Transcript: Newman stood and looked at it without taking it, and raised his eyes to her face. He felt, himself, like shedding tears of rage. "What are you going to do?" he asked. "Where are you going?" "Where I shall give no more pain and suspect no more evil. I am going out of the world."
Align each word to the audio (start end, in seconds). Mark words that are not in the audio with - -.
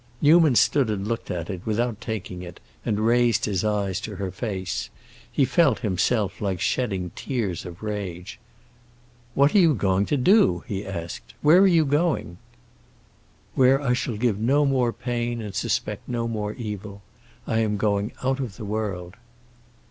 Newman 0.19 0.55
stood 0.55 0.89
and 0.89 1.07
looked 1.07 1.29
at 1.29 1.47
it 1.47 1.61
without 1.63 2.01
taking 2.01 2.41
it, 2.41 2.59
and 2.83 3.01
raised 3.05 3.45
his 3.45 3.63
eyes 3.63 4.01
to 4.01 4.15
her 4.15 4.31
face. 4.31 4.89
He 5.31 5.45
felt, 5.45 5.81
himself, 5.81 6.41
like 6.41 6.59
shedding 6.59 7.11
tears 7.15 7.67
of 7.67 7.83
rage. 7.83 8.39
"What 9.35 9.53
are 9.53 9.59
you 9.59 9.75
going 9.75 10.07
to 10.07 10.17
do?" 10.17 10.63
he 10.65 10.87
asked. 10.87 11.35
"Where 11.43 11.59
are 11.61 11.67
you 11.67 11.85
going?" 11.85 12.39
"Where 13.53 13.79
I 13.79 13.93
shall 13.93 14.17
give 14.17 14.39
no 14.39 14.65
more 14.65 14.91
pain 14.91 15.39
and 15.39 15.53
suspect 15.53 16.09
no 16.09 16.27
more 16.27 16.53
evil. 16.53 17.03
I 17.45 17.59
am 17.59 17.77
going 17.77 18.11
out 18.23 18.39
of 18.39 18.57
the 18.57 18.65
world." 18.65 19.13